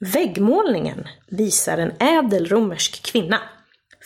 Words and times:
Väggmålningen 0.00 1.08
visar 1.28 1.78
en 1.78 1.92
ädel 2.00 2.46
romersk 2.46 3.02
kvinna, 3.02 3.40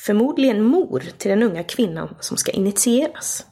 förmodligen 0.07 0.63
mor 0.63 1.03
till 1.19 1.31
den 1.31 1.43
unga 1.43 1.63
kvinnan 1.65 2.17
som 2.21 2.37
ska 2.37 2.53
initieras. 2.53 3.47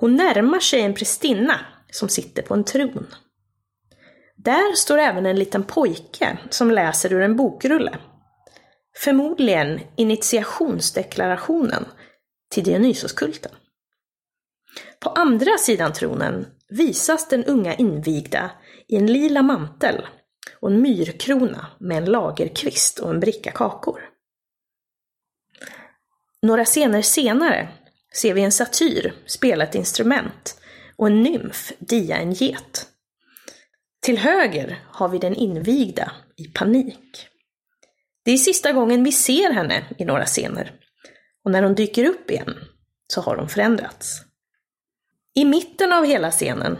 Hon 0.00 0.16
närmar 0.16 0.60
sig 0.60 0.80
en 0.80 0.94
prästinna 0.94 1.60
som 1.90 2.08
sitter 2.08 2.42
på 2.42 2.54
en 2.54 2.64
tron. 2.64 3.06
Där 4.36 4.74
står 4.74 4.98
även 4.98 5.26
en 5.26 5.38
liten 5.38 5.64
pojke 5.64 6.38
som 6.50 6.70
läser 6.70 7.12
ur 7.12 7.22
en 7.22 7.36
bokrulle. 7.36 7.98
Förmodligen 8.96 9.80
initiationsdeklarationen 9.96 11.84
till 12.50 12.64
Dionysoskulten. 12.64 13.52
På 15.00 15.10
andra 15.10 15.58
sidan 15.58 15.92
tronen 15.92 16.46
visas 16.68 17.28
den 17.28 17.44
unga 17.44 17.74
invigda 17.74 18.50
i 18.88 18.96
en 18.96 19.06
lila 19.06 19.42
mantel 19.42 20.06
och 20.64 20.70
en 20.70 20.82
myrkrona 20.82 21.66
med 21.78 21.98
en 21.98 22.04
lagerkvist 22.04 22.98
och 22.98 23.10
en 23.10 23.20
bricka 23.20 23.50
kakor. 23.50 24.00
Några 26.42 26.64
scener 26.64 27.02
senare 27.02 27.68
ser 28.14 28.34
vi 28.34 28.42
en 28.42 28.52
satyr 28.52 29.14
spela 29.26 29.64
ett 29.64 29.74
instrument 29.74 30.60
och 30.96 31.06
en 31.06 31.22
nymf 31.22 31.72
dia 31.78 32.16
en 32.16 32.32
get. 32.32 32.88
Till 34.02 34.18
höger 34.18 34.84
har 34.88 35.08
vi 35.08 35.18
den 35.18 35.34
invigda 35.34 36.12
i 36.36 36.44
panik. 36.44 37.28
Det 38.24 38.30
är 38.30 38.36
sista 38.36 38.72
gången 38.72 39.04
vi 39.04 39.12
ser 39.12 39.52
henne 39.52 39.84
i 39.98 40.04
några 40.04 40.26
scener. 40.26 40.74
Och 41.44 41.50
när 41.50 41.62
hon 41.62 41.74
dyker 41.74 42.04
upp 42.04 42.30
igen 42.30 42.54
så 43.06 43.20
har 43.20 43.36
hon 43.36 43.48
förändrats. 43.48 44.22
I 45.34 45.44
mitten 45.44 45.92
av 45.92 46.04
hela 46.04 46.30
scenen 46.30 46.78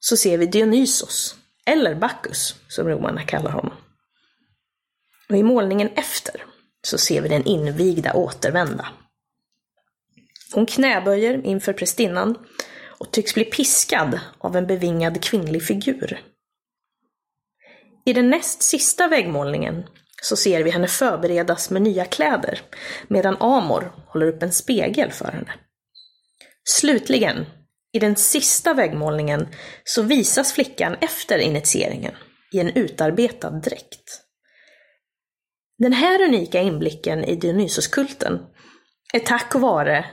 så 0.00 0.16
ser 0.16 0.38
vi 0.38 0.46
Dionysos, 0.46 1.39
eller 1.70 1.94
Bacchus 1.94 2.54
som 2.68 2.88
romarna 2.88 3.22
kallar 3.22 3.50
honom. 3.50 3.74
Och 5.28 5.36
i 5.36 5.42
målningen 5.42 5.88
efter 5.94 6.44
så 6.82 6.98
ser 6.98 7.22
vi 7.22 7.28
den 7.28 7.44
invigda 7.44 8.14
återvända. 8.14 8.88
Hon 10.54 10.66
knäböjer 10.66 11.46
inför 11.46 11.72
prästinnan 11.72 12.38
och 12.98 13.10
tycks 13.10 13.34
bli 13.34 13.44
piskad 13.44 14.20
av 14.38 14.56
en 14.56 14.66
bevingad 14.66 15.22
kvinnlig 15.22 15.66
figur. 15.66 16.20
I 18.04 18.12
den 18.12 18.30
näst 18.30 18.62
sista 18.62 19.08
väggmålningen 19.08 19.84
så 20.22 20.36
ser 20.36 20.62
vi 20.62 20.70
henne 20.70 20.88
förberedas 20.88 21.70
med 21.70 21.82
nya 21.82 22.04
kläder, 22.04 22.60
medan 23.08 23.36
Amor 23.40 23.92
håller 24.06 24.26
upp 24.26 24.42
en 24.42 24.52
spegel 24.52 25.12
för 25.12 25.32
henne. 25.32 25.52
Slutligen, 26.64 27.46
i 27.92 27.98
den 27.98 28.16
sista 28.16 28.74
väggmålningen, 28.74 29.48
så 29.84 30.02
visas 30.02 30.52
flickan 30.52 30.96
efter 31.00 31.38
initieringen 31.38 32.14
i 32.52 32.58
en 32.58 32.68
utarbetad 32.68 33.50
dräkt. 33.50 34.22
Den 35.78 35.92
här 35.92 36.22
unika 36.22 36.60
inblicken 36.60 37.24
i 37.24 37.36
Dionysoskulten 37.36 38.40
är 39.12 39.20
tack 39.20 39.54
vare 39.54 40.04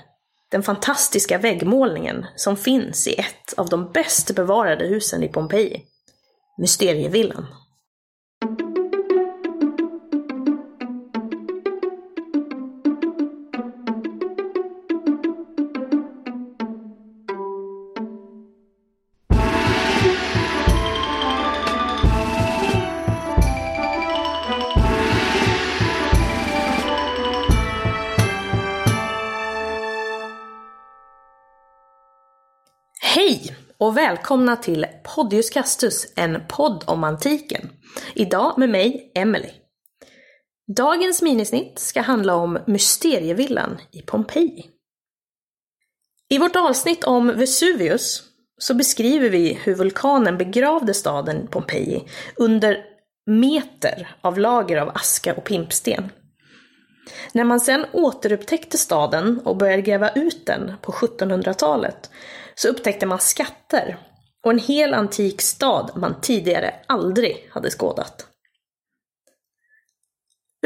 den 0.51 0.63
fantastiska 0.63 1.37
väggmålningen 1.37 2.25
som 2.35 2.57
finns 2.57 3.07
i 3.07 3.13
ett 3.19 3.53
av 3.57 3.69
de 3.69 3.91
bäst 3.91 4.35
bevarade 4.35 4.87
husen 4.87 5.23
i 5.23 5.27
Pompeji, 5.27 5.83
Mysterievillan. 6.57 7.45
Och 33.87 33.97
välkomna 33.97 34.55
till 34.55 34.85
Podius 35.03 35.49
Castus, 35.49 36.13
en 36.15 36.41
podd 36.47 36.83
om 36.87 37.03
antiken. 37.03 37.69
Idag 38.13 38.57
med 38.57 38.69
mig, 38.69 39.11
Emily. 39.15 39.49
Dagens 40.75 41.21
minisnitt 41.21 41.79
ska 41.79 42.01
handla 42.01 42.35
om 42.35 42.59
Mysterievillan 42.67 43.77
i 43.91 44.01
Pompeji. 44.01 44.65
I 46.29 46.37
vårt 46.37 46.55
avsnitt 46.55 47.03
om 47.03 47.27
Vesuvius 47.27 48.23
så 48.57 48.73
beskriver 48.73 49.29
vi 49.29 49.53
hur 49.63 49.75
vulkanen 49.75 50.37
begravde 50.37 50.93
staden 50.93 51.47
Pompeji 51.47 52.07
under 52.35 52.85
meter 53.25 54.15
av 54.21 54.39
lager 54.39 54.77
av 54.77 54.89
aska 54.89 55.35
och 55.35 55.43
pimpsten. 55.43 56.11
När 57.31 57.43
man 57.43 57.59
sedan 57.59 57.85
återupptäckte 57.91 58.77
staden 58.77 59.41
och 59.45 59.57
började 59.57 59.81
gräva 59.81 60.09
ut 60.09 60.45
den 60.45 60.73
på 60.81 60.91
1700-talet 60.91 62.09
så 62.55 62.67
upptäckte 62.67 63.05
man 63.05 63.19
skatter 63.19 63.97
och 64.43 64.51
en 64.51 64.59
hel 64.59 64.93
antik 64.93 65.41
stad 65.41 65.91
man 65.95 66.21
tidigare 66.21 66.73
aldrig 66.87 67.49
hade 67.51 67.69
skådat. 67.69 68.27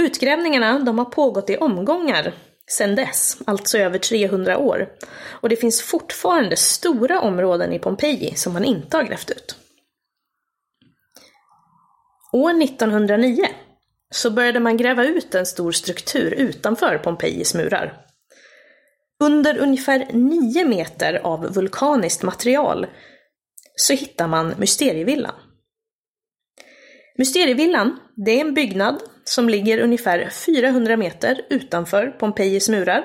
Utgrävningarna 0.02 0.80
de 0.80 0.98
har 0.98 1.06
pågått 1.06 1.50
i 1.50 1.58
omgångar 1.58 2.34
sedan 2.68 2.96
dess, 2.96 3.38
alltså 3.46 3.78
över 3.78 4.00
300 4.00 4.58
år. 4.58 4.90
Och 5.30 5.50
det 5.50 5.56
finns 5.56 5.82
fortfarande 5.82 6.56
stora 6.56 7.22
områden 7.22 7.74
i 7.74 7.80
Pompeji 7.80 8.36
som 8.36 8.54
man 8.54 8.66
inte 8.66 8.98
har 8.98 9.04
grävt 9.04 9.32
ut. 9.32 9.56
År 12.34 12.64
1909 12.64 13.48
så 14.12 14.32
började 14.32 14.60
man 14.60 14.78
gräva 14.78 15.06
ut 15.06 15.36
en 15.36 15.46
stor 15.46 15.72
struktur 15.72 16.34
utanför 16.34 16.98
Pompejis 16.98 17.54
murar. 17.54 18.06
Under 19.24 19.58
ungefär 19.58 20.08
9 20.14 20.66
meter 20.66 21.14
av 21.14 21.54
vulkaniskt 21.54 22.24
material 22.24 22.88
så 23.76 23.94
hittar 23.94 24.28
man 24.28 24.54
Mysterievillan. 24.58 25.34
Mysterievillan, 27.18 28.00
det 28.16 28.32
är 28.32 28.42
en 28.42 28.54
byggnad 28.54 29.02
som 29.24 29.50
ligger 29.50 29.80
ungefär 29.80 30.30
400 30.30 30.98
meter 30.98 31.42
utanför 31.50 32.08
Pompejis 32.08 32.70
murar, 32.70 33.04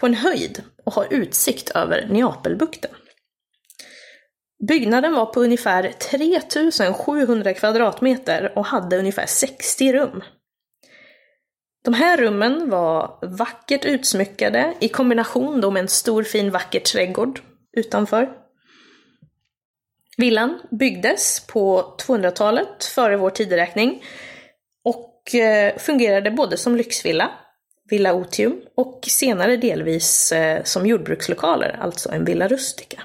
på 0.00 0.06
en 0.06 0.14
höjd 0.14 0.62
och 0.84 0.92
har 0.92 1.06
utsikt 1.10 1.70
över 1.70 2.06
Neapelbukten. 2.10 2.90
Byggnaden 4.68 5.12
var 5.12 5.26
på 5.26 5.40
ungefär 5.40 5.92
3700 5.92 7.54
kvadratmeter 7.54 8.52
och 8.56 8.66
hade 8.66 8.98
ungefär 8.98 9.26
60 9.26 9.92
rum. 9.92 10.22
De 11.84 11.94
här 11.94 12.16
rummen 12.16 12.70
var 12.70 13.18
vackert 13.22 13.84
utsmyckade 13.84 14.74
i 14.80 14.88
kombination 14.88 15.60
då 15.60 15.70
med 15.70 15.80
en 15.80 15.88
stor 15.88 16.22
fin 16.22 16.50
vacker 16.50 16.80
trädgård 16.80 17.40
utanför. 17.76 18.32
Villan 20.16 20.60
byggdes 20.70 21.46
på 21.46 21.96
200-talet 22.06 22.84
före 22.84 23.16
vår 23.16 23.30
tideräkning 23.30 24.02
och 24.84 25.34
eh, 25.34 25.76
fungerade 25.78 26.30
både 26.30 26.56
som 26.56 26.76
lyxvilla, 26.76 27.30
Villa 27.90 28.14
Otium, 28.14 28.60
och 28.76 29.04
senare 29.08 29.56
delvis 29.56 30.32
eh, 30.32 30.62
som 30.62 30.86
jordbrukslokaler, 30.86 31.78
alltså 31.80 32.12
en 32.12 32.24
Villa 32.24 32.48
Rustica. 32.48 33.02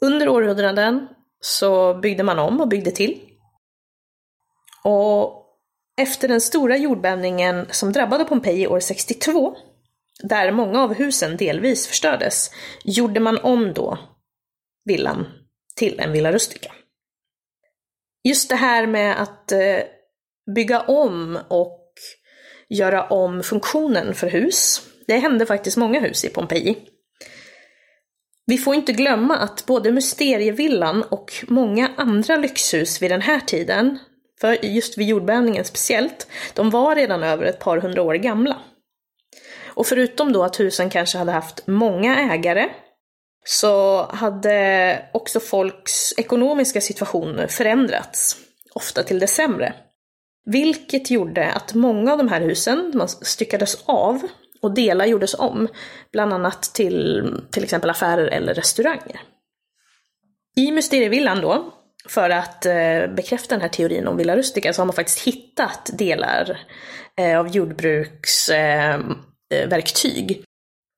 Under 0.00 0.28
århundraden 0.28 1.08
så 1.40 1.94
byggde 1.94 2.22
man 2.22 2.38
om 2.38 2.60
och 2.60 2.68
byggde 2.68 2.90
till. 2.90 3.20
Och 4.84 5.44
efter 6.00 6.28
den 6.28 6.40
stora 6.40 6.76
jordbävningen 6.76 7.66
som 7.70 7.92
drabbade 7.92 8.24
Pompeji 8.24 8.66
år 8.66 8.80
62, 8.80 9.56
där 10.22 10.52
många 10.52 10.82
av 10.82 10.94
husen 10.94 11.36
delvis 11.36 11.86
förstördes, 11.86 12.50
gjorde 12.84 13.20
man 13.20 13.38
om 13.38 13.72
då 13.72 13.98
villan 14.84 15.26
till 15.76 16.00
en 16.00 16.12
Villa 16.12 16.32
Rustica. 16.32 16.72
Just 18.24 18.48
det 18.48 18.56
här 18.56 18.86
med 18.86 19.22
att 19.22 19.52
eh, 19.52 19.78
bygga 20.54 20.80
om 20.80 21.38
och 21.48 21.94
göra 22.68 23.04
om 23.04 23.42
funktionen 23.42 24.14
för 24.14 24.26
hus, 24.26 24.82
det 25.06 25.16
hände 25.16 25.46
faktiskt 25.46 25.76
många 25.76 26.00
hus 26.00 26.24
i 26.24 26.28
Pompeji. 26.28 26.76
Vi 28.48 28.58
får 28.58 28.74
inte 28.74 28.92
glömma 28.92 29.36
att 29.36 29.66
både 29.66 29.92
Mysterievillan 29.92 31.02
och 31.02 31.32
många 31.48 31.90
andra 31.96 32.36
lyxhus 32.36 33.02
vid 33.02 33.10
den 33.10 33.20
här 33.20 33.40
tiden 33.40 33.98
för 34.40 34.64
just 34.64 34.98
vid 34.98 35.08
jordbävningen 35.08 35.64
speciellt, 35.64 36.26
de 36.54 36.70
var 36.70 36.96
redan 36.96 37.22
över 37.22 37.44
ett 37.44 37.58
par 37.58 37.78
hundra 37.78 38.02
år 38.02 38.14
gamla. 38.14 38.56
Och 39.66 39.86
förutom 39.86 40.32
då 40.32 40.44
att 40.44 40.60
husen 40.60 40.90
kanske 40.90 41.18
hade 41.18 41.32
haft 41.32 41.66
många 41.66 42.32
ägare, 42.32 42.68
så 43.44 44.02
hade 44.02 45.08
också 45.12 45.40
folks 45.40 46.14
ekonomiska 46.16 46.80
situation 46.80 47.48
förändrats, 47.48 48.36
ofta 48.74 49.02
till 49.02 49.18
det 49.18 49.26
sämre. 49.26 49.74
Vilket 50.46 51.10
gjorde 51.10 51.52
att 51.52 51.74
många 51.74 52.12
av 52.12 52.18
de 52.18 52.28
här 52.28 52.40
husen 52.40 52.92
man 52.94 53.08
styckades 53.08 53.82
av 53.84 54.22
och 54.60 54.74
delar 54.74 55.06
gjordes 55.06 55.34
om, 55.34 55.68
bland 56.12 56.32
annat 56.32 56.62
till 56.62 57.32
till 57.50 57.64
exempel 57.64 57.90
affärer 57.90 58.26
eller 58.26 58.54
restauranger. 58.54 59.20
I 60.56 60.72
Mysterievillan 60.72 61.40
då 61.40 61.74
för 62.08 62.30
att 62.30 62.66
eh, 62.66 63.06
bekräfta 63.16 63.54
den 63.54 63.62
här 63.62 63.68
teorin 63.68 64.06
om 64.06 64.16
Villa 64.16 64.36
Rustica 64.36 64.72
så 64.72 64.80
har 64.80 64.86
man 64.86 64.94
faktiskt 64.94 65.26
hittat 65.26 65.90
delar 65.92 66.58
eh, 67.16 67.38
av 67.38 67.48
jordbruksverktyg, 67.48 70.30
eh, 70.30 70.36
eh 70.36 70.42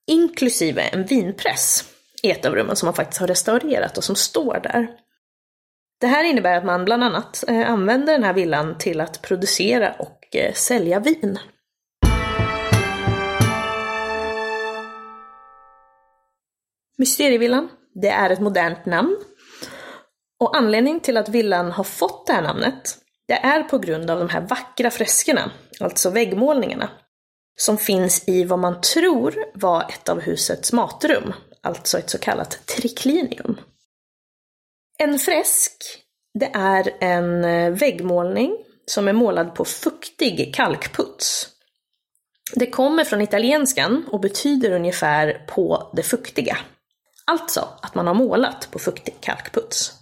inklusive 0.07 0.83
en 0.83 1.05
vinpress 1.05 1.85
i 2.23 2.31
ett 2.31 2.45
av 2.45 2.55
rummen 2.55 2.77
som 2.77 2.87
man 2.87 2.95
faktiskt 2.95 3.21
har 3.21 3.27
restaurerat 3.27 3.99
och 3.99 4.05
som 4.05 4.17
står 4.17 4.61
där. 4.63 4.89
Det 6.01 6.07
här 6.07 6.25
innebär 6.25 6.57
att 6.57 6.65
man 6.65 6.85
bland 6.85 7.05
annat 7.05 7.45
eh, 7.49 7.71
använder 7.71 8.13
den 8.13 8.25
här 8.25 8.33
villan 8.33 8.79
till 8.79 9.01
att 9.01 9.23
producera 9.23 9.93
och 9.93 10.37
eh, 10.37 10.53
sälja 10.53 11.01
vin. 11.01 11.39
Mysterievillan, 17.01 17.69
det 17.95 18.09
är 18.09 18.31
ett 18.31 18.41
modernt 18.41 18.87
namn 18.87 19.17
och 20.41 20.57
anledningen 20.57 21.01
till 21.01 21.17
att 21.17 21.29
villan 21.29 21.73
har 21.73 21.85
fått 21.85 22.27
det 22.27 22.33
här 22.33 22.43
namnet, 22.43 22.99
det 23.29 23.35
är 23.35 23.63
på 23.63 23.79
grund 23.79 24.11
av 24.11 24.19
de 24.19 24.29
här 24.29 24.41
vackra 24.41 24.91
freskerna, 24.91 25.53
alltså 25.81 26.11
väggmålningarna, 26.11 26.91
som 27.57 27.79
finns 27.79 28.29
i 28.29 28.45
vad 28.45 28.59
man 28.59 28.81
tror 28.81 29.35
var 29.55 29.83
ett 29.83 30.09
av 30.09 30.21
husets 30.21 30.73
matrum, 30.73 31.33
alltså 31.63 31.99
ett 31.99 32.11
så 32.11 32.19
kallat 32.19 32.67
triklinium. 32.67 33.61
En 34.99 35.19
fresk, 35.19 35.85
det 36.39 36.51
är 36.55 36.97
en 37.01 37.45
eh, 37.45 37.71
väggmålning 37.71 38.57
som 38.87 39.09
är 39.09 39.13
målad 39.13 39.55
på 39.55 39.65
fuktig 39.65 40.55
kalkputs. 40.55 41.49
Det 42.55 42.67
kommer 42.67 43.05
från 43.05 43.21
italienskan 43.21 44.05
och 44.11 44.21
betyder 44.21 44.73
ungefär 44.73 45.45
på 45.49 45.93
det 45.97 46.03
fuktiga. 46.03 46.59
Alltså 47.25 47.69
att 47.83 47.95
man 47.95 48.07
har 48.07 48.15
målat 48.15 48.69
på 48.71 48.79
fuktig 48.79 49.21
kalkputs. 49.21 50.01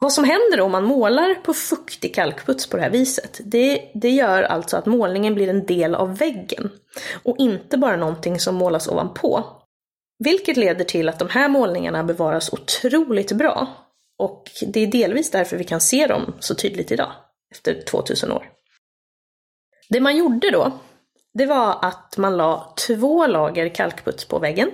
Vad 0.00 0.12
som 0.12 0.24
händer 0.24 0.60
om 0.60 0.72
man 0.72 0.84
målar 0.84 1.34
på 1.34 1.54
fuktig 1.54 2.14
kalkputs 2.14 2.66
på 2.66 2.76
det 2.76 2.82
här 2.82 2.90
viset, 2.90 3.40
det, 3.44 3.90
det 3.94 4.10
gör 4.10 4.42
alltså 4.42 4.76
att 4.76 4.86
målningen 4.86 5.34
blir 5.34 5.48
en 5.48 5.66
del 5.66 5.94
av 5.94 6.16
väggen 6.16 6.70
och 7.22 7.36
inte 7.38 7.78
bara 7.78 7.96
någonting 7.96 8.40
som 8.40 8.54
målas 8.54 8.88
ovanpå. 8.88 9.44
Vilket 10.18 10.56
leder 10.56 10.84
till 10.84 11.08
att 11.08 11.18
de 11.18 11.28
här 11.28 11.48
målningarna 11.48 12.04
bevaras 12.04 12.52
otroligt 12.52 13.32
bra 13.32 13.68
och 14.18 14.50
det 14.66 14.80
är 14.80 14.86
delvis 14.86 15.30
därför 15.30 15.56
vi 15.56 15.64
kan 15.64 15.80
se 15.80 16.06
dem 16.06 16.34
så 16.40 16.54
tydligt 16.54 16.92
idag, 16.92 17.12
efter 17.50 17.82
2000 17.82 18.32
år. 18.32 18.50
Det 19.88 20.00
man 20.00 20.16
gjorde 20.16 20.50
då, 20.50 20.72
det 21.34 21.46
var 21.46 21.78
att 21.82 22.16
man 22.16 22.36
la 22.36 22.74
två 22.86 23.26
lager 23.26 23.68
kalkputs 23.68 24.24
på 24.24 24.38
väggen, 24.38 24.70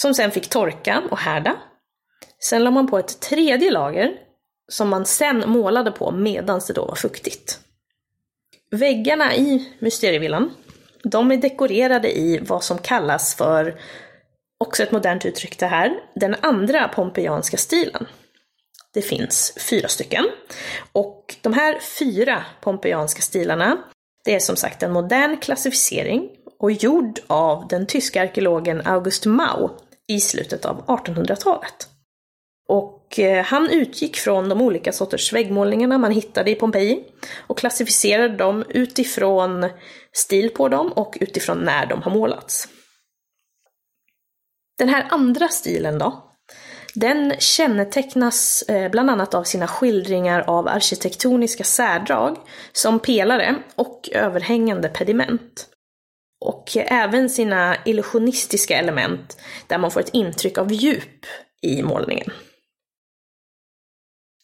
som 0.00 0.14
sen 0.14 0.30
fick 0.30 0.50
torka 0.50 1.02
och 1.10 1.18
härda. 1.18 1.56
Sen 2.38 2.64
la 2.64 2.70
man 2.70 2.86
på 2.86 2.98
ett 2.98 3.20
tredje 3.20 3.70
lager 3.70 4.12
som 4.68 4.88
man 4.88 5.06
sen 5.06 5.50
målade 5.50 5.90
på 5.90 6.10
medan 6.10 6.60
det 6.66 6.72
då 6.72 6.84
var 6.86 6.94
fuktigt. 6.94 7.60
Väggarna 8.70 9.34
i 9.34 9.72
Mysterievillan, 9.78 10.50
de 11.02 11.32
är 11.32 11.36
dekorerade 11.36 12.18
i 12.18 12.38
vad 12.38 12.64
som 12.64 12.78
kallas 12.78 13.34
för, 13.34 13.80
också 14.58 14.82
ett 14.82 14.92
modernt 14.92 15.26
uttryck 15.26 15.58
det 15.58 15.66
här, 15.66 15.92
den 16.14 16.36
andra 16.40 16.88
pompejanska 16.88 17.56
stilen. 17.56 18.06
Det 18.94 19.02
finns 19.02 19.54
fyra 19.70 19.88
stycken. 19.88 20.24
Och 20.92 21.34
de 21.42 21.52
här 21.52 21.78
fyra 21.98 22.44
pompejanska 22.60 23.22
stilarna, 23.22 23.78
det 24.24 24.34
är 24.34 24.40
som 24.40 24.56
sagt 24.56 24.82
en 24.82 24.92
modern 24.92 25.36
klassificering 25.36 26.30
och 26.58 26.72
gjord 26.72 27.20
av 27.26 27.68
den 27.68 27.86
tyska 27.86 28.22
arkeologen 28.22 28.82
August 28.84 29.26
Mau 29.26 29.70
i 30.08 30.20
slutet 30.20 30.64
av 30.64 30.86
1800-talet. 30.86 31.88
Och 32.68 33.18
eh, 33.18 33.44
han 33.44 33.70
utgick 33.70 34.16
från 34.16 34.48
de 34.48 34.60
olika 34.60 34.92
sorters 34.92 35.32
väggmålningarna 35.32 35.98
man 35.98 36.12
hittade 36.12 36.50
i 36.50 36.54
Pompeji 36.54 37.04
och 37.46 37.58
klassificerade 37.58 38.36
dem 38.36 38.64
utifrån 38.68 39.68
stil 40.12 40.50
på 40.50 40.68
dem 40.68 40.92
och 40.92 41.18
utifrån 41.20 41.58
när 41.58 41.86
de 41.86 42.02
har 42.02 42.10
målats. 42.10 42.68
Den 44.78 44.88
här 44.88 45.06
andra 45.10 45.48
stilen 45.48 45.98
då? 45.98 46.22
Den 46.94 47.34
kännetecknas 47.38 48.62
eh, 48.62 48.90
bland 48.90 49.10
annat 49.10 49.34
av 49.34 49.44
sina 49.44 49.66
skildringar 49.66 50.40
av 50.40 50.68
arkitektoniska 50.68 51.64
särdrag 51.64 52.36
som 52.72 52.98
pelare 52.98 53.54
och 53.74 54.08
överhängande 54.12 54.88
pediment. 54.88 55.68
Och 56.46 56.76
även 56.76 57.30
sina 57.30 57.76
illusionistiska 57.84 58.78
element 58.78 59.40
där 59.66 59.78
man 59.78 59.90
får 59.90 60.00
ett 60.00 60.14
intryck 60.14 60.58
av 60.58 60.72
djup 60.72 61.26
i 61.62 61.82
målningen. 61.82 62.30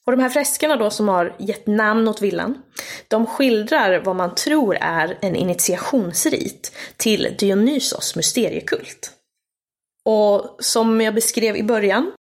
Och 0.07 0.13
de 0.13 0.23
här 0.23 0.29
freskerna 0.29 0.77
då 0.77 0.91
som 0.91 1.09
har 1.09 1.37
gett 1.39 1.67
namn 1.67 2.09
åt 2.09 2.23
villan, 2.23 2.63
de 3.09 3.27
skildrar 3.27 4.01
vad 4.05 4.17
man 4.17 4.35
tror 4.35 4.77
är 4.81 5.19
en 5.21 5.37
initiationsrit 5.37 6.73
till 6.97 7.35
Dionysos 7.39 8.17
mysteriekult. 8.17 9.11
Och 10.05 10.57
som 10.59 11.01
jag 11.01 11.15
beskrev 11.15 11.57
i 11.57 11.63
början 11.63 12.13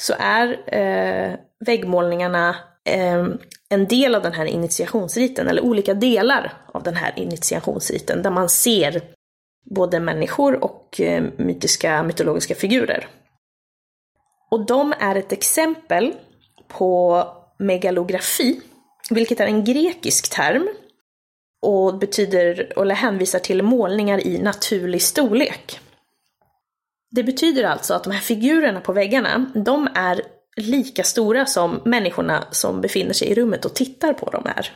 så 0.00 0.14
är 0.18 0.74
eh, 0.74 1.34
väggmålningarna 1.66 2.56
eh, 2.88 3.26
en 3.68 3.86
del 3.88 4.14
av 4.14 4.22
den 4.22 4.32
här 4.32 4.46
initiationsriten, 4.46 5.48
eller 5.48 5.64
olika 5.64 5.94
delar 5.94 6.52
av 6.74 6.82
den 6.82 6.96
här 6.96 7.12
initiationsriten, 7.16 8.22
där 8.22 8.30
man 8.30 8.48
ser 8.48 9.17
både 9.70 10.00
människor 10.00 10.64
och 10.64 11.00
eh, 11.00 11.24
mytiska, 11.36 12.02
mytologiska 12.02 12.54
figurer. 12.54 13.08
Och 14.50 14.66
de 14.66 14.94
är 14.98 15.16
ett 15.16 15.32
exempel 15.32 16.14
på 16.68 17.24
megalografi, 17.58 18.60
vilket 19.10 19.40
är 19.40 19.46
en 19.46 19.64
grekisk 19.64 20.34
term 20.34 20.68
och 21.62 21.98
betyder, 21.98 22.72
eller 22.80 22.94
hänvisar 22.94 23.38
till 23.38 23.62
målningar 23.62 24.26
i 24.26 24.38
naturlig 24.38 25.02
storlek. 25.02 25.80
Det 27.10 27.22
betyder 27.22 27.64
alltså 27.64 27.94
att 27.94 28.04
de 28.04 28.10
här 28.10 28.20
figurerna 28.20 28.80
på 28.80 28.92
väggarna, 28.92 29.52
de 29.54 29.88
är 29.94 30.22
lika 30.56 31.04
stora 31.04 31.46
som 31.46 31.80
människorna 31.84 32.44
som 32.50 32.80
befinner 32.80 33.12
sig 33.12 33.28
i 33.28 33.34
rummet 33.34 33.64
och 33.64 33.74
tittar 33.74 34.12
på 34.12 34.30
dem 34.30 34.46
är. 34.56 34.72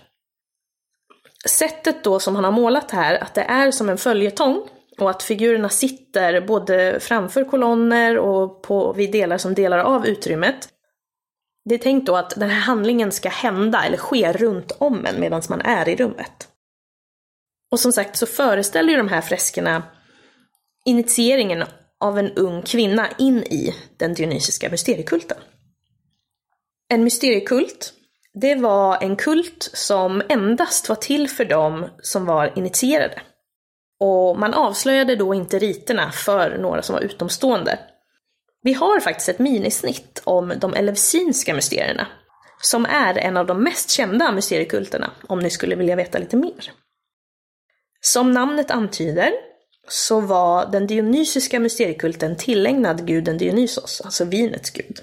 Sättet 1.46 2.04
då 2.04 2.20
som 2.20 2.34
han 2.34 2.44
har 2.44 2.52
målat 2.52 2.90
här, 2.90 3.22
att 3.22 3.34
det 3.34 3.42
är 3.42 3.70
som 3.70 3.88
en 3.88 3.98
följetong 3.98 4.68
och 4.98 5.10
att 5.10 5.22
figurerna 5.22 5.68
sitter 5.68 6.40
både 6.40 7.00
framför 7.00 7.44
kolonner 7.44 8.18
och 8.18 8.62
på, 8.62 8.92
vid 8.92 9.12
delar 9.12 9.38
som 9.38 9.54
delar 9.54 9.78
av 9.78 10.06
utrymmet, 10.06 10.68
det 11.64 11.74
är 11.74 11.78
tänkt 11.78 12.06
då 12.06 12.16
att 12.16 12.30
den 12.36 12.50
här 12.50 12.60
handlingen 12.60 13.12
ska 13.12 13.28
hända 13.28 13.84
eller 13.84 13.96
ske 13.96 14.32
runt 14.32 14.72
om 14.78 15.06
en 15.06 15.20
medan 15.20 15.42
man 15.48 15.60
är 15.60 15.88
i 15.88 15.96
rummet. 15.96 16.48
Och 17.70 17.80
som 17.80 17.92
sagt 17.92 18.16
så 18.16 18.26
föreställer 18.26 18.90
ju 18.90 18.96
de 18.96 19.08
här 19.08 19.20
freskerna 19.20 19.82
initieringen 20.84 21.64
av 22.00 22.18
en 22.18 22.32
ung 22.32 22.62
kvinna 22.62 23.08
in 23.18 23.38
i 23.38 23.74
den 23.96 24.14
dionysiska 24.14 24.70
mysteriekulten. 24.70 25.38
En 26.88 27.04
mysteriekult, 27.04 27.92
det 28.34 28.54
var 28.54 29.02
en 29.02 29.16
kult 29.16 29.70
som 29.72 30.22
endast 30.28 30.88
var 30.88 30.96
till 30.96 31.28
för 31.28 31.44
dem 31.44 31.88
som 32.02 32.26
var 32.26 32.58
initierade. 32.58 33.22
Och 34.04 34.38
man 34.38 34.54
avslöjade 34.54 35.16
då 35.16 35.34
inte 35.34 35.58
riterna 35.58 36.12
för 36.12 36.58
några 36.58 36.82
som 36.82 36.94
var 36.94 37.02
utomstående, 37.02 37.78
vi 38.62 38.72
har 38.72 39.00
faktiskt 39.00 39.28
ett 39.28 39.38
minisnitt 39.38 40.22
om 40.24 40.52
de 40.60 40.74
elevsinska 40.74 41.54
mysterierna, 41.54 42.06
som 42.60 42.84
är 42.86 43.18
en 43.18 43.36
av 43.36 43.46
de 43.46 43.62
mest 43.62 43.90
kända 43.90 44.32
mysteriekulterna, 44.32 45.10
om 45.28 45.38
ni 45.38 45.50
skulle 45.50 45.76
vilja 45.76 45.96
veta 45.96 46.18
lite 46.18 46.36
mer. 46.36 46.72
Som 48.00 48.32
namnet 48.32 48.70
antyder 48.70 49.32
så 49.88 50.20
var 50.20 50.66
den 50.66 50.86
dionysiska 50.86 51.60
mysteriekulten 51.60 52.36
tillägnad 52.36 53.06
guden 53.06 53.38
Dionysos, 53.38 54.00
alltså 54.00 54.24
vinets 54.24 54.70
gud. 54.70 55.00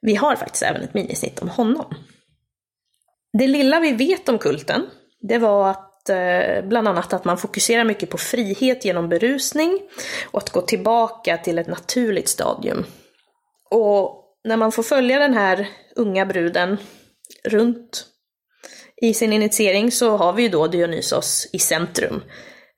Vi 0.00 0.14
har 0.14 0.36
faktiskt 0.36 0.62
även 0.62 0.82
ett 0.82 0.94
minisnitt 0.94 1.42
om 1.42 1.48
honom. 1.48 1.94
Det 3.38 3.46
lilla 3.46 3.80
vi 3.80 3.92
vet 3.92 4.28
om 4.28 4.38
kulten, 4.38 4.86
det 5.20 5.38
var 5.38 5.70
att 5.70 5.95
Eh, 6.10 6.64
bland 6.64 6.88
annat 6.88 7.12
att 7.12 7.24
man 7.24 7.38
fokuserar 7.38 7.84
mycket 7.84 8.10
på 8.10 8.18
frihet 8.18 8.84
genom 8.84 9.08
berusning 9.08 9.82
och 10.30 10.42
att 10.42 10.50
gå 10.50 10.60
tillbaka 10.60 11.36
till 11.36 11.58
ett 11.58 11.66
naturligt 11.66 12.28
stadium. 12.28 12.84
Och 13.70 14.24
när 14.44 14.56
man 14.56 14.72
får 14.72 14.82
följa 14.82 15.18
den 15.18 15.34
här 15.34 15.68
unga 15.96 16.26
bruden 16.26 16.76
runt 17.44 18.06
i 19.02 19.14
sin 19.14 19.32
initiering 19.32 19.92
så 19.92 20.16
har 20.16 20.32
vi 20.32 20.42
ju 20.42 20.48
då 20.48 20.66
Dionysos 20.66 21.46
i 21.52 21.58
centrum. 21.58 22.22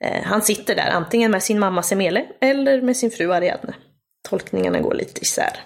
Eh, 0.04 0.22
han 0.22 0.42
sitter 0.42 0.74
där 0.74 0.90
antingen 0.90 1.30
med 1.30 1.42
sin 1.42 1.58
mamma 1.58 1.82
Semele 1.82 2.26
eller 2.40 2.82
med 2.82 2.96
sin 2.96 3.10
fru 3.10 3.32
Ariadne. 3.32 3.74
Tolkningarna 4.28 4.80
går 4.80 4.94
lite 4.94 5.22
isär. 5.22 5.60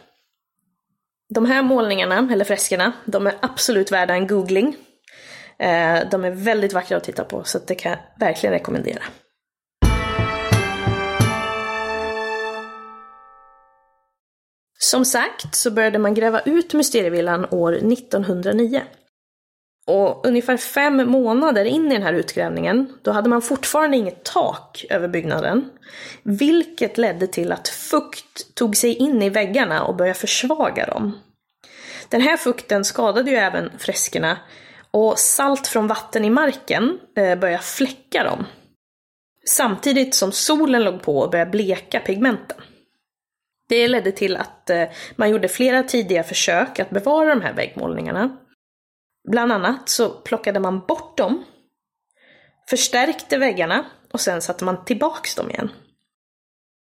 De 1.34 1.46
här 1.46 1.62
målningarna, 1.62 2.28
eller 2.32 2.44
freskerna, 2.44 2.92
de 3.04 3.26
är 3.26 3.34
absolut 3.40 3.92
värda 3.92 4.14
en 4.14 4.26
googling. 4.26 4.76
Eh, 5.62 6.08
de 6.10 6.24
är 6.24 6.30
väldigt 6.30 6.72
vackra 6.72 6.96
att 6.96 7.04
titta 7.04 7.24
på, 7.24 7.44
så 7.44 7.58
det 7.66 7.74
kan 7.74 7.92
jag 7.92 7.98
verkligen 8.26 8.52
rekommendera. 8.52 9.02
Som 14.78 15.04
sagt 15.04 15.54
så 15.54 15.70
började 15.70 15.98
man 15.98 16.14
gräva 16.14 16.40
ut 16.40 16.74
Mysterievillan 16.74 17.46
år 17.50 17.72
1909. 17.72 18.82
Och 19.86 20.26
ungefär 20.26 20.56
fem 20.56 21.10
månader 21.10 21.64
in 21.64 21.86
i 21.86 21.94
den 21.94 22.02
här 22.02 22.12
utgrävningen, 22.12 22.92
då 23.02 23.10
hade 23.10 23.28
man 23.28 23.42
fortfarande 23.42 23.96
inget 23.96 24.24
tak 24.24 24.84
över 24.90 25.08
byggnaden. 25.08 25.70
Vilket 26.22 26.98
ledde 26.98 27.26
till 27.26 27.52
att 27.52 27.68
fukt 27.68 28.54
tog 28.54 28.76
sig 28.76 28.94
in 28.94 29.22
i 29.22 29.30
väggarna 29.30 29.84
och 29.84 29.96
började 29.96 30.18
försvaga 30.18 30.86
dem. 30.86 31.18
Den 32.08 32.20
här 32.20 32.36
fukten 32.36 32.84
skadade 32.84 33.30
ju 33.30 33.36
även 33.36 33.70
freskerna 33.78 34.38
och 34.92 35.18
salt 35.18 35.66
från 35.66 35.86
vatten 35.86 36.24
i 36.24 36.30
marken 36.30 37.00
eh, 37.16 37.38
började 37.38 37.62
fläcka 37.62 38.24
dem. 38.24 38.46
Samtidigt 39.48 40.14
som 40.14 40.32
solen 40.32 40.84
låg 40.84 41.02
på 41.02 41.18
och 41.18 41.30
började 41.30 41.50
bleka 41.50 42.00
pigmenten. 42.00 42.58
Det 43.68 43.88
ledde 43.88 44.12
till 44.12 44.36
att 44.36 44.70
eh, 44.70 44.84
man 45.16 45.30
gjorde 45.30 45.48
flera 45.48 45.82
tidiga 45.82 46.22
försök 46.22 46.78
att 46.78 46.90
bevara 46.90 47.34
de 47.34 47.40
här 47.40 47.52
väggmålningarna. 47.52 48.36
Bland 49.30 49.52
annat 49.52 49.88
så 49.88 50.10
plockade 50.10 50.60
man 50.60 50.80
bort 50.80 51.16
dem, 51.16 51.44
förstärkte 52.70 53.38
väggarna 53.38 53.84
och 54.12 54.20
sen 54.20 54.42
satte 54.42 54.64
man 54.64 54.84
tillbaks 54.84 55.34
dem 55.34 55.50
igen. 55.50 55.70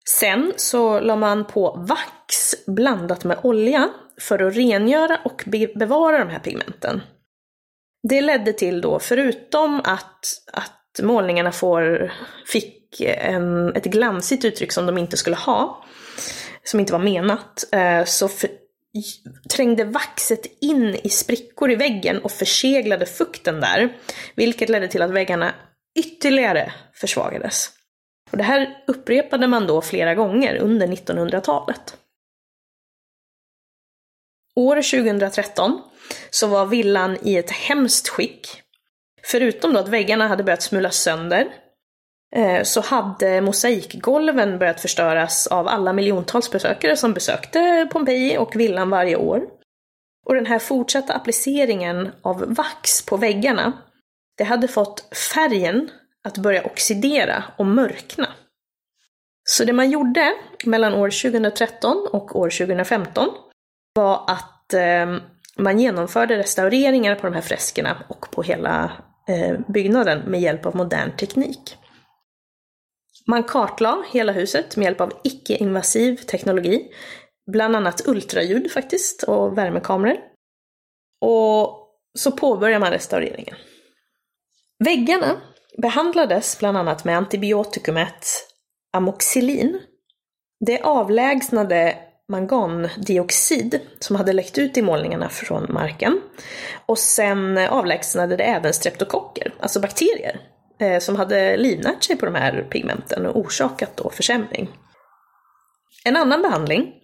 Sen 0.09 0.53
så 0.57 1.01
la 1.01 1.17
man 1.17 1.45
på 1.45 1.85
vax 1.89 2.55
blandat 2.67 3.25
med 3.25 3.39
olja 3.43 3.89
för 4.21 4.39
att 4.39 4.57
rengöra 4.57 5.21
och 5.25 5.45
bevara 5.75 6.19
de 6.19 6.29
här 6.29 6.39
pigmenten. 6.39 7.03
Det 8.03 8.21
ledde 8.21 8.53
till 8.53 8.81
då, 8.81 8.99
förutom 8.99 9.81
att, 9.85 10.25
att 10.53 11.01
målningarna 11.03 11.53
får, 11.53 12.13
fick 12.47 13.01
en, 13.01 13.77
ett 13.77 13.85
glansigt 13.85 14.45
uttryck 14.45 14.73
som 14.73 14.87
de 14.87 14.99
inte 14.99 15.17
skulle 15.17 15.37
ha, 15.37 15.85
som 16.65 16.81
inte 16.81 16.93
var 16.93 17.01
menat, 17.01 17.65
eh, 17.73 18.05
så 18.05 18.29
för, 18.29 18.51
trängde 19.51 19.85
vaxet 19.85 20.47
in 20.61 20.95
i 21.03 21.09
sprickor 21.09 21.71
i 21.71 21.75
väggen 21.75 22.19
och 22.19 22.33
förseglade 22.33 23.07
fukten 23.07 23.61
där, 23.61 23.97
vilket 24.35 24.69
ledde 24.69 24.89
till 24.89 25.03
att 25.03 25.11
väggarna 25.11 25.55
ytterligare 25.99 26.73
försvagades. 26.95 27.71
Och 28.31 28.39
det 28.39 28.45
här 28.45 28.85
upprepade 28.87 29.47
man 29.47 29.67
då 29.67 29.81
flera 29.81 30.15
gånger 30.15 30.57
under 30.57 30.87
1900-talet. 30.87 31.97
År 34.59 34.77
2013 34.77 35.83
så 36.31 36.47
var 36.47 36.67
villan 36.67 37.17
i 37.23 37.37
ett 37.37 37.51
hemskt 37.51 38.09
skick. 38.09 38.63
Förutom 39.23 39.73
då 39.73 39.81
att 39.81 39.89
väggarna 39.89 40.29
hade 40.29 40.45
börjat 40.45 40.63
smulas 40.63 40.97
sönder 40.97 41.49
eh, 42.37 42.63
så 42.63 42.81
hade 42.81 43.41
mosaikgolven 43.41 44.59
börjat 44.59 44.81
förstöras 44.81 45.47
av 45.47 45.69
alla 45.69 45.93
miljontals 45.93 46.51
besökare 46.51 46.97
som 46.97 47.15
besökte 47.15 47.89
Pompeji 47.93 48.39
och 48.39 48.57
villan 48.57 48.91
varje 48.91 49.17
år. 49.17 49.43
Och 50.27 50.35
den 50.35 50.47
här 50.47 50.59
fortsatta 50.59 51.15
appliceringen 51.15 52.13
av 52.23 52.55
vax 52.55 53.07
på 53.07 53.17
väggarna, 53.17 53.73
det 54.39 54.45
hade 54.45 54.69
fått 54.69 55.17
färgen 55.35 55.91
att 56.25 56.39
börja 56.39 56.65
oxidera 56.65 57.45
och 57.59 57.67
mörkna. 57.67 58.29
Så 59.45 59.65
det 59.65 59.73
man 59.73 59.91
gjorde 59.91 60.35
mellan 60.65 60.95
år 60.95 61.11
2013 61.11 62.09
och 62.13 62.37
år 62.37 62.51
2015 62.51 63.29
var 63.99 64.25
att 64.27 64.75
eh, 64.75 65.17
man 65.57 65.79
genomförde 65.79 66.39
restaureringar 66.39 67.15
på 67.15 67.27
de 67.27 67.35
här 67.35 67.43
freskerna 67.43 68.05
och 68.09 68.31
på 68.31 68.43
hela 68.43 68.93
eh, 69.29 69.59
byggnaden 69.69 70.31
med 70.31 70.41
hjälp 70.41 70.67
av 70.67 70.77
modern 70.77 71.17
teknik. 71.17 71.77
Man 73.27 73.43
kartlade 73.43 74.03
hela 74.13 74.33
huset 74.33 74.77
med 74.77 74.85
hjälp 74.85 75.01
av 75.01 75.13
icke-invasiv 75.25 76.17
teknologi. 76.17 76.89
Bland 77.53 77.77
annat 77.77 78.09
ultraljud 78.09 78.71
faktiskt 78.73 79.23
och 79.23 79.59
värmekameror. 79.59 80.17
Och 81.21 81.89
så 82.19 82.33
påbörjade 82.33 82.81
man 82.81 82.91
restaureringen. 82.91 83.55
Väggarna 84.85 85.41
behandlades 85.83 86.59
bland 86.59 86.77
annat 86.77 87.05
med 87.05 87.17
antibiotikumet 87.17 88.27
amoxilin. 88.93 89.81
Det 90.67 90.81
avlägsnade 90.81 92.08
mangandioxid 92.29 93.81
som 93.99 94.17
hade 94.17 94.33
läckt 94.33 94.59
ut 94.59 94.77
i 94.77 94.83
målningarna 94.83 95.29
från 95.29 95.67
marken. 95.69 96.21
Och 96.87 96.99
sen 96.99 97.59
avlägsnade 97.59 98.37
det 98.37 98.45
även 98.45 98.75
streptokocker, 98.75 99.55
alltså 99.61 99.81
bakterier, 99.81 100.41
eh, 100.81 100.99
som 100.99 101.17
hade 101.17 101.57
livnärt 101.57 102.05
sig 102.05 102.17
på 102.17 102.27
de 102.27 102.35
här 102.35 102.67
pigmenten 102.71 103.27
och 103.27 103.37
orsakat 103.37 103.97
då 103.97 104.11
försämring. 104.11 104.69
En 106.05 106.17
annan 106.17 106.43
behandling 106.43 106.95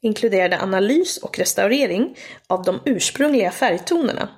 inkluderade 0.00 0.60
analys 0.60 1.18
och 1.18 1.38
restaurering 1.38 2.16
av 2.48 2.62
de 2.62 2.80
ursprungliga 2.84 3.50
färgtonerna. 3.50 4.28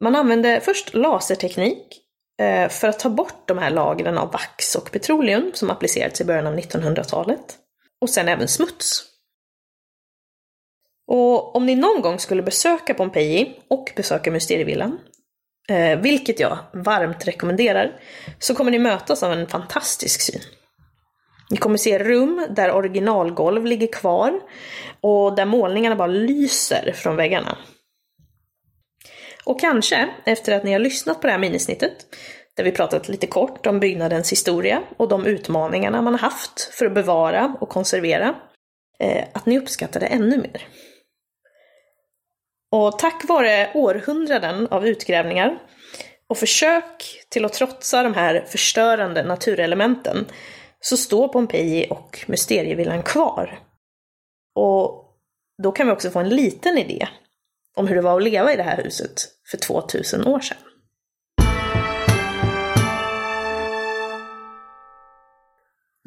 Man 0.00 0.16
använde 0.16 0.60
först 0.60 0.94
laserteknik 0.94 2.02
eh, 2.40 2.68
för 2.68 2.88
att 2.88 2.98
ta 2.98 3.08
bort 3.08 3.48
de 3.48 3.58
här 3.58 3.70
lagren 3.70 4.18
av 4.18 4.32
vax 4.32 4.74
och 4.74 4.92
petroleum 4.92 5.50
som 5.54 5.70
applicerats 5.70 6.20
i 6.20 6.24
början 6.24 6.46
av 6.46 6.56
1900-talet. 6.56 7.56
Och 8.00 8.10
sen 8.10 8.28
även 8.28 8.48
smuts. 8.48 9.15
Och 11.06 11.56
om 11.56 11.66
ni 11.66 11.74
någon 11.74 12.02
gång 12.02 12.18
skulle 12.18 12.42
besöka 12.42 12.94
Pompeji 12.94 13.56
och 13.68 13.92
besöka 13.96 14.30
Mysterievillan 14.30 14.98
eh, 15.68 15.98
vilket 15.98 16.40
jag 16.40 16.58
varmt 16.72 17.28
rekommenderar, 17.28 18.00
så 18.38 18.54
kommer 18.54 18.70
ni 18.70 18.78
mötas 18.78 19.22
av 19.22 19.32
en 19.32 19.46
fantastisk 19.46 20.20
syn. 20.20 20.40
Ni 21.50 21.56
kommer 21.56 21.78
se 21.78 21.98
rum 21.98 22.46
där 22.50 22.72
originalgolv 22.72 23.64
ligger 23.64 23.86
kvar 23.86 24.40
och 25.00 25.36
där 25.36 25.44
målningarna 25.44 25.96
bara 25.96 26.06
lyser 26.06 26.92
från 26.92 27.16
väggarna. 27.16 27.58
Och 29.44 29.60
kanske, 29.60 30.08
efter 30.24 30.52
att 30.52 30.64
ni 30.64 30.72
har 30.72 30.78
lyssnat 30.78 31.20
på 31.20 31.26
det 31.26 31.32
här 31.32 31.40
minisnittet, 31.40 31.96
där 32.56 32.64
vi 32.64 32.72
pratat 32.72 33.08
lite 33.08 33.26
kort 33.26 33.66
om 33.66 33.80
byggnadens 33.80 34.32
historia 34.32 34.82
och 34.96 35.08
de 35.08 35.26
utmaningarna 35.26 36.02
man 36.02 36.14
har 36.14 36.20
haft 36.20 36.60
för 36.60 36.86
att 36.86 36.94
bevara 36.94 37.56
och 37.60 37.68
konservera, 37.68 38.34
eh, 39.00 39.24
att 39.32 39.46
ni 39.46 39.58
uppskattar 39.58 40.00
det 40.00 40.06
ännu 40.06 40.36
mer. 40.36 40.66
Och 42.76 42.98
tack 42.98 43.28
vare 43.28 43.70
århundraden 43.74 44.68
av 44.70 44.86
utgrävningar 44.86 45.58
och 46.28 46.38
försök 46.38 47.24
till 47.28 47.44
att 47.44 47.52
trotsa 47.52 48.02
de 48.02 48.14
här 48.14 48.44
förstörande 48.48 49.22
naturelementen 49.22 50.26
så 50.80 50.96
står 50.96 51.28
Pompeji 51.28 51.86
och 51.90 52.24
Mysterievillan 52.26 53.02
kvar. 53.02 53.58
Och 54.54 55.04
då 55.62 55.72
kan 55.72 55.86
vi 55.86 55.92
också 55.92 56.10
få 56.10 56.18
en 56.18 56.28
liten 56.28 56.78
idé 56.78 57.08
om 57.74 57.86
hur 57.86 57.96
det 57.96 58.02
var 58.02 58.16
att 58.16 58.22
leva 58.22 58.52
i 58.52 58.56
det 58.56 58.62
här 58.62 58.82
huset 58.82 59.22
för 59.50 59.58
2000 59.58 60.26
år 60.26 60.40
sedan. 60.40 60.58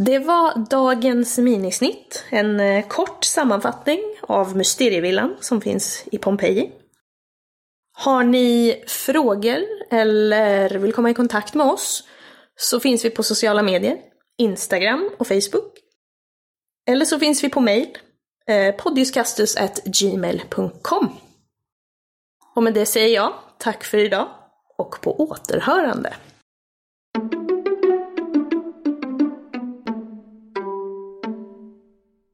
Det 0.06 0.20
var 0.20 0.66
dagens 0.70 1.38
minisnitt, 1.38 2.26
en 2.30 2.60
eh, 2.60 2.88
kort 2.88 3.24
sammanfattning 3.24 4.00
av 4.22 4.58
Mysterievillan 4.58 5.38
som 5.40 5.62
finns 5.62 6.04
i 6.12 6.18
Pompeji. 6.18 6.72
Har 7.94 8.24
ni 8.24 8.84
frågor 8.88 9.60
eller 9.92 10.70
vill 10.70 10.94
komma 10.94 11.10
i 11.10 11.14
kontakt 11.14 11.54
med 11.54 11.66
oss 11.66 12.04
så 12.56 12.80
finns 12.80 13.06
vi 13.06 13.10
på 13.10 13.24
sociala 13.24 13.64
medier, 13.64 13.98
Instagram 14.38 15.10
och 15.18 15.28
Facebook. 15.28 15.74
Eller 16.88 17.06
så 17.06 17.20
finns 17.20 17.44
vi 17.44 17.50
på 17.50 17.62
mail, 17.62 17.98
eh, 18.48 18.76
podiuskastus.gmail.com. 18.76 21.16
Och 22.56 22.64
med 22.64 22.74
det 22.74 22.86
säger 22.86 23.16
jag 23.16 23.34
tack 23.58 23.84
för 23.84 23.98
idag 23.98 24.28
och 24.78 25.02
på 25.02 25.20
återhörande. 25.20 26.14